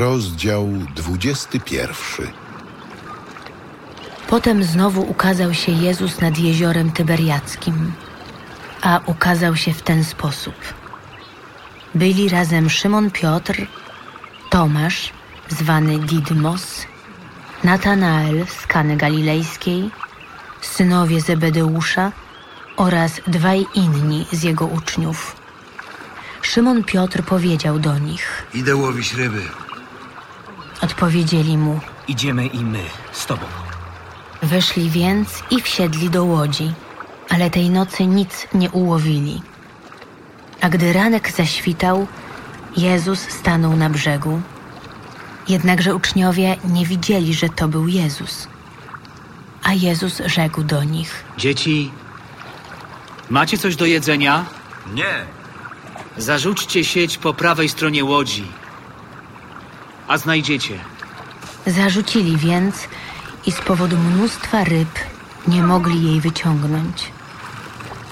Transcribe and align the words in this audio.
Rozdział 0.00 0.68
21. 0.94 2.26
Potem 4.28 4.64
znowu 4.64 5.10
ukazał 5.10 5.54
się 5.54 5.72
Jezus 5.72 6.20
nad 6.20 6.38
jeziorem 6.38 6.92
Tyberiackim, 6.92 7.92
a 8.82 9.00
ukazał 9.06 9.56
się 9.56 9.72
w 9.74 9.82
ten 9.82 10.04
sposób. 10.04 10.54
Byli 11.94 12.28
razem 12.28 12.70
Szymon 12.70 13.10
Piotr, 13.10 13.66
Tomasz, 14.50 15.12
zwany 15.48 15.98
Didymos, 15.98 16.86
Natanael 17.64 18.46
z 18.46 18.66
Kany 18.66 18.96
Galilejskiej, 18.96 19.90
synowie 20.60 21.20
Zebedeusza 21.20 22.12
oraz 22.76 23.20
dwaj 23.26 23.66
inni 23.74 24.26
z 24.32 24.42
jego 24.42 24.66
uczniów. 24.66 25.36
Szymon 26.42 26.84
Piotr 26.84 27.22
powiedział 27.22 27.78
do 27.78 27.98
nich. 27.98 28.46
Idę 28.54 28.76
łowić 28.76 29.14
ryby. 29.14 29.42
Odpowiedzieli 30.82 31.58
mu. 31.58 31.80
Idziemy 32.08 32.46
i 32.46 32.64
my 32.64 32.82
z 33.12 33.26
tobą. 33.26 33.46
Weszli 34.42 34.90
więc 34.90 35.42
i 35.50 35.60
wsiedli 35.62 36.10
do 36.10 36.24
łodzi, 36.24 36.72
ale 37.28 37.50
tej 37.50 37.70
nocy 37.70 38.06
nic 38.06 38.46
nie 38.54 38.70
ułowili. 38.70 39.42
A 40.60 40.68
gdy 40.68 40.92
ranek 40.92 41.32
zaświtał, 41.32 42.06
Jezus 42.76 43.20
stanął 43.20 43.76
na 43.76 43.90
brzegu. 43.90 44.40
Jednakże 45.48 45.94
uczniowie 45.94 46.56
nie 46.64 46.86
widzieli, 46.86 47.34
że 47.34 47.48
to 47.48 47.68
był 47.68 47.88
Jezus. 47.88 48.48
A 49.62 49.72
Jezus 49.72 50.22
rzekł 50.26 50.62
do 50.62 50.84
nich: 50.84 51.24
Dzieci, 51.38 51.90
macie 53.30 53.58
coś 53.58 53.76
do 53.76 53.86
jedzenia? 53.86 54.44
Nie. 54.94 55.24
Zarzućcie 56.16 56.84
sieć 56.84 57.18
po 57.18 57.34
prawej 57.34 57.68
stronie 57.68 58.04
łodzi, 58.04 58.44
a 60.10 60.18
znajdziecie. 60.18 60.78
Zarzucili 61.66 62.36
więc 62.36 62.88
i 63.46 63.52
z 63.52 63.60
powodu 63.60 63.96
mnóstwa 63.98 64.64
ryb 64.64 64.98
nie 65.48 65.62
mogli 65.62 66.04
jej 66.04 66.20
wyciągnąć. 66.20 67.12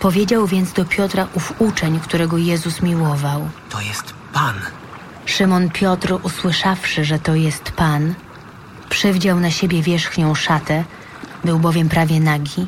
Powiedział 0.00 0.46
więc 0.46 0.72
do 0.72 0.84
Piotra 0.84 1.28
ów 1.34 1.52
uczeń, 1.58 2.00
którego 2.00 2.38
Jezus 2.38 2.82
miłował. 2.82 3.48
To 3.70 3.80
jest 3.80 4.14
Pan. 4.32 4.54
Szymon 5.26 5.70
Piotr, 5.70 6.18
usłyszawszy, 6.22 7.04
że 7.04 7.18
to 7.18 7.34
jest 7.34 7.72
Pan, 7.72 8.14
przywdział 8.88 9.40
na 9.40 9.50
siebie 9.50 9.82
wierzchnią 9.82 10.34
szatę, 10.34 10.84
był 11.44 11.58
bowiem 11.58 11.88
prawie 11.88 12.20
nagi, 12.20 12.66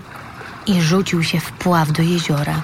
i 0.66 0.82
rzucił 0.82 1.22
się 1.22 1.40
w 1.40 1.52
pław 1.52 1.92
do 1.92 2.02
jeziora. 2.02 2.62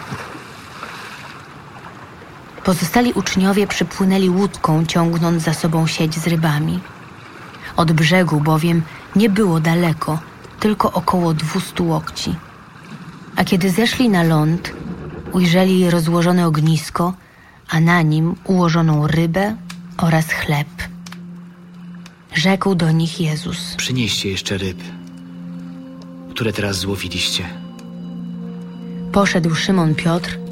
Pozostali 2.67 3.13
uczniowie 3.13 3.67
przypłynęli 3.67 4.31
łódką, 4.31 4.87
ciągnąc 4.87 5.43
za 5.43 5.55
sobą 5.55 5.87
sieć 5.87 6.15
z 6.15 6.27
rybami. 6.27 6.81
Od 7.77 7.93
brzegu 7.93 8.41
bowiem 8.41 8.83
nie 9.17 9.31
było 9.31 9.61
daleko, 9.61 10.19
tylko 10.61 10.93
około 10.93 11.35
dwustu 11.35 11.87
łokci. 11.87 12.35
A 13.37 13.45
kiedy 13.45 13.71
zeszli 13.71 14.09
na 14.09 14.23
ląd, 14.23 14.73
ujrzeli 15.33 15.91
rozłożone 15.91 16.47
ognisko, 16.47 17.15
a 17.69 17.81
na 17.81 18.03
nim 18.03 18.35
ułożoną 18.45 19.07
rybę 19.07 19.57
oraz 19.99 20.33
chleb. 20.33 20.69
Rzekł 22.35 22.75
do 22.75 22.91
nich 22.91 23.21
Jezus. 23.21 23.75
Przynieście 23.77 24.31
jeszcze 24.31 24.59
ryb, 24.59 24.79
które 26.31 26.53
teraz 26.53 26.77
złowiliście. 26.77 27.45
Poszedł 29.13 29.55
Szymon 29.55 29.95
Piotr 29.95 30.46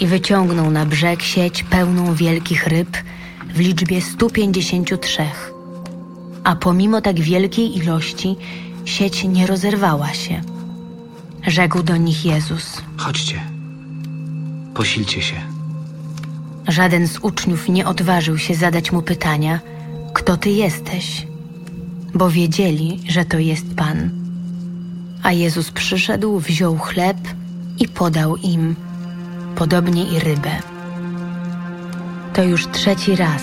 i 0.00 0.06
wyciągnął 0.06 0.70
na 0.70 0.86
brzeg 0.86 1.22
sieć 1.22 1.62
pełną 1.62 2.14
wielkich 2.14 2.66
ryb 2.66 2.96
w 3.54 3.60
liczbie 3.60 4.02
153. 4.02 5.22
A 6.44 6.56
pomimo 6.56 7.00
tak 7.00 7.20
wielkiej 7.20 7.76
ilości 7.76 8.36
sieć 8.84 9.24
nie 9.24 9.46
rozerwała 9.46 10.12
się. 10.12 10.40
Rzekł 11.46 11.82
do 11.82 11.96
nich 11.96 12.24
Jezus. 12.24 12.82
Chodźcie, 12.96 13.40
posilcie 14.74 15.22
się. 15.22 15.36
Żaden 16.68 17.08
z 17.08 17.18
uczniów 17.18 17.68
nie 17.68 17.86
odważył 17.86 18.38
się 18.38 18.54
zadać 18.54 18.92
mu 18.92 19.02
pytania, 19.02 19.60
kto 20.12 20.36
ty 20.36 20.50
jesteś, 20.50 21.26
bo 22.14 22.30
wiedzieli, 22.30 23.00
że 23.08 23.24
to 23.24 23.38
jest 23.38 23.74
Pan. 23.74 24.10
A 25.22 25.32
Jezus 25.32 25.70
przyszedł, 25.70 26.38
wziął 26.38 26.78
chleb 26.78 27.18
i 27.78 27.88
podał 27.88 28.36
im, 28.36 28.76
podobnie 29.60 30.04
i 30.04 30.18
rybę. 30.18 30.50
To 32.32 32.42
już 32.42 32.66
trzeci 32.66 33.16
raz 33.16 33.42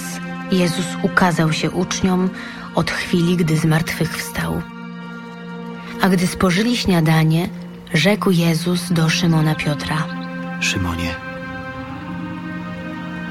Jezus 0.51 0.85
ukazał 1.01 1.53
się 1.53 1.71
uczniom 1.71 2.29
od 2.75 2.91
chwili, 2.91 3.37
gdy 3.37 3.57
zmartwychwstał. 3.57 4.61
A 6.01 6.09
gdy 6.09 6.27
spożyli 6.27 6.77
śniadanie, 6.77 7.49
rzekł 7.93 8.31
Jezus 8.31 8.91
do 8.91 9.09
Szymona 9.09 9.55
Piotra. 9.55 9.97
Szymonie, 10.59 11.15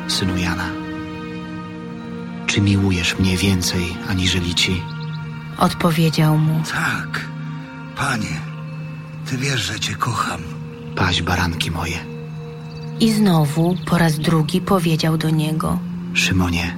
synu 0.08 0.36
Jana, 0.36 0.68
czy 2.46 2.60
miłujesz 2.60 3.18
mnie 3.18 3.36
więcej 3.36 3.96
aniżeli 4.08 4.54
ci? 4.54 4.82
Odpowiedział 5.58 6.38
mu. 6.38 6.62
Tak. 6.62 7.24
Panie, 7.96 8.40
ty 9.30 9.38
wiesz, 9.38 9.60
że 9.60 9.80
cię 9.80 9.94
kocham. 9.94 10.40
Paź 10.96 11.22
baranki 11.22 11.70
moje. 11.70 12.15
I 13.00 13.12
znowu 13.12 13.76
po 13.86 13.98
raz 13.98 14.18
drugi 14.18 14.60
powiedział 14.60 15.18
do 15.18 15.30
niego: 15.30 15.78
Szymonie, 16.14 16.76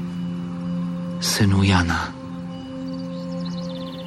synu 1.21 1.63
Jana, 1.63 1.99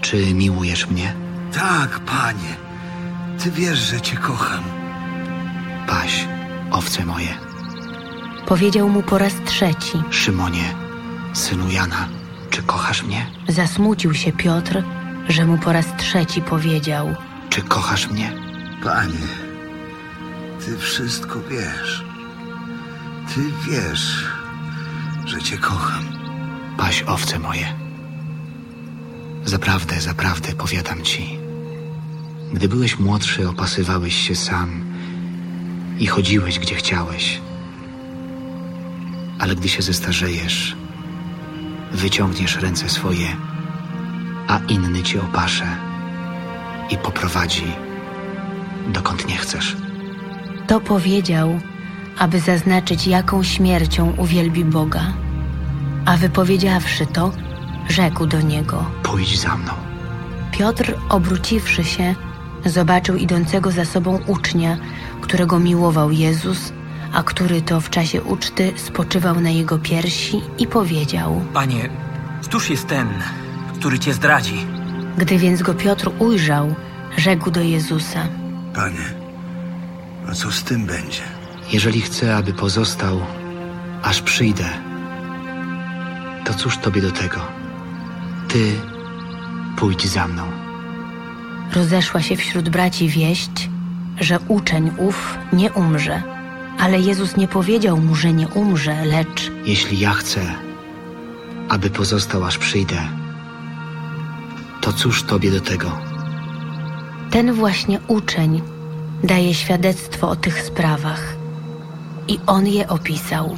czy 0.02 0.34
miłujesz 0.34 0.90
mnie? 0.90 1.14
Tak, 1.54 2.00
panie. 2.00 2.56
Ty 3.44 3.52
wiesz, 3.52 3.80
że 3.80 4.02
cię 4.02 4.18
kocham. 4.18 4.64
Paź 5.88 6.28
owce 6.72 7.06
moje. 7.06 7.28
Powiedział 8.46 8.90
mu 8.90 9.04
po 9.04 9.18
raz 9.18 9.34
trzeci. 9.46 10.04
Szymonie, 10.10 10.64
synu 11.34 11.72
Jana, 11.72 12.08
czy 12.50 12.64
kochasz 12.64 13.04
mnie? 13.04 13.26
Zasmucił 13.48 14.14
się 14.14 14.32
Piotr, 14.32 14.84
że 15.30 15.46
mu 15.46 15.58
po 15.58 15.74
raz 15.74 15.86
trzeci 15.98 16.42
powiedział: 16.42 17.16
Czy 17.50 17.62
kochasz 17.62 18.10
mnie? 18.10 18.32
Panie, 18.84 19.51
ty 20.66 20.78
wszystko 20.78 21.42
wiesz. 21.42 22.06
Ty 23.36 23.42
wiesz, 23.72 24.26
że 25.26 25.42
cię 25.42 25.58
kocham. 25.58 26.04
Paź 26.78 27.04
owce 27.04 27.40
moje. 27.40 27.74
Zaprawdę, 29.46 30.02
zaprawdę 30.02 30.54
powiadam 30.54 31.02
ci. 31.02 31.40
Gdy 32.54 32.68
byłeś 32.68 33.00
młodszy, 33.00 33.50
opasywałeś 33.50 34.28
się 34.28 34.36
sam 34.36 34.84
i 36.00 36.08
chodziłeś 36.08 36.60
gdzie 36.60 36.76
chciałeś. 36.76 37.42
Ale 39.40 39.56
gdy 39.56 39.70
się 39.70 39.82
zestarzejesz, 39.82 40.76
wyciągniesz 41.92 42.56
ręce 42.56 42.90
swoje, 42.90 43.36
a 44.48 44.60
inny 44.68 45.04
ci 45.04 45.20
opasze 45.20 45.78
i 46.90 46.98
poprowadzi 46.98 47.68
dokąd 48.88 49.28
nie 49.28 49.38
chcesz. 49.38 49.76
To 50.72 50.80
powiedział, 50.80 51.60
aby 52.18 52.40
zaznaczyć, 52.40 53.08
jaką 53.08 53.44
śmiercią 53.44 54.14
uwielbi 54.18 54.66
Boga. 54.66 55.14
A 56.06 56.18
wypowiedziawszy 56.18 57.06
to, 57.06 57.32
rzekł 57.90 58.26
do 58.26 58.42
niego. 58.42 58.86
Pójdź 59.04 59.40
za 59.40 59.58
mną. 59.58 59.74
Piotr, 60.52 60.96
obróciwszy 61.10 61.84
się, 61.84 62.16
zobaczył 62.66 63.16
idącego 63.16 63.72
za 63.72 63.86
sobą 63.86 64.20
ucznia, 64.28 64.78
którego 65.22 65.60
miłował 65.60 66.12
Jezus, 66.12 66.74
a 67.14 67.24
który 67.24 67.62
to 67.62 67.82
w 67.82 67.90
czasie 67.90 68.24
uczty 68.24 68.74
spoczywał 68.76 69.42
na 69.42 69.50
jego 69.50 69.80
piersi 69.80 70.42
i 70.58 70.68
powiedział: 70.68 71.42
Panie, 71.54 71.90
któż 72.44 72.70
jest 72.70 72.88
ten, 72.88 73.08
który 73.74 74.00
cię 74.00 74.14
zdradzi? 74.14 74.66
Gdy 75.18 75.38
więc 75.38 75.62
go 75.62 75.74
Piotr 75.74 76.12
ujrzał, 76.20 76.76
rzekł 77.18 77.52
do 77.52 77.62
Jezusa: 77.62 78.28
Panie, 78.76 79.21
a 80.30 80.34
co 80.34 80.52
z 80.52 80.64
tym 80.64 80.86
będzie? 80.86 81.22
Jeżeli 81.74 82.02
chcę, 82.02 82.36
aby 82.36 82.54
pozostał, 82.54 83.22
aż 84.04 84.22
przyjdę, 84.22 84.70
to 86.46 86.54
cóż 86.54 86.78
tobie 86.78 87.02
do 87.02 87.12
tego? 87.12 87.40
Ty 88.48 88.74
pójdź 89.78 90.08
za 90.08 90.28
mną. 90.28 90.44
Rozeszła 91.74 92.22
się 92.22 92.36
wśród 92.36 92.70
braci 92.70 93.10
wieść, 93.10 93.70
że 94.20 94.40
uczeń 94.48 94.92
ów 94.98 95.38
nie 95.54 95.72
umrze. 95.72 96.24
Ale 96.80 97.00
Jezus 97.00 97.38
nie 97.38 97.48
powiedział 97.48 97.98
mu, 97.98 98.16
że 98.16 98.34
nie 98.34 98.48
umrze, 98.48 99.06
lecz 99.06 99.52
Jeśli 99.66 100.00
ja 100.00 100.14
chcę, 100.14 100.42
aby 101.70 101.90
pozostał, 101.90 102.44
aż 102.46 102.58
przyjdę, 102.58 102.98
to 104.82 104.94
cóż 104.94 105.24
tobie 105.24 105.52
do 105.52 105.62
tego? 105.62 106.12
ten 107.32 107.54
właśnie 107.54 108.00
uczeń 108.08 108.62
daje 109.24 109.54
świadectwo 109.54 110.30
o 110.30 110.36
tych 110.36 110.62
sprawach. 110.62 111.36
I 112.28 112.40
on 112.48 112.68
je 112.68 112.88
opisał. 112.88 113.56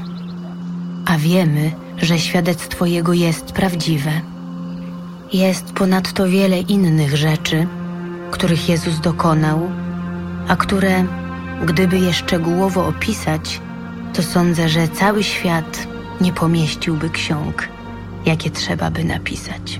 A 1.05 1.17
wiemy, 1.17 1.71
że 1.97 2.19
świadectwo 2.19 2.85
jego 2.85 3.13
jest 3.13 3.51
prawdziwe. 3.51 4.11
Jest 5.33 5.73
ponadto 5.73 6.27
wiele 6.27 6.59
innych 6.59 7.17
rzeczy, 7.17 7.67
których 8.31 8.69
Jezus 8.69 8.99
dokonał, 8.99 9.69
a 10.47 10.55
które, 10.55 11.05
gdyby 11.65 11.99
je 11.99 12.13
szczegółowo 12.13 12.87
opisać, 12.87 13.61
to 14.13 14.23
sądzę, 14.23 14.69
że 14.69 14.87
cały 14.87 15.23
świat 15.23 15.87
nie 16.21 16.33
pomieściłby 16.33 17.09
ksiąg, 17.09 17.67
jakie 18.25 18.51
trzeba 18.51 18.91
by 18.91 19.03
napisać. 19.03 19.79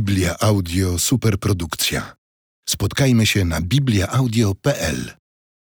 Biblia 0.00 0.38
Audio 0.38 0.98
Superprodukcja. 0.98 2.16
Spotkajmy 2.68 3.26
się 3.26 3.44
na 3.44 3.60
bibliaaudio.pl. 3.60 5.12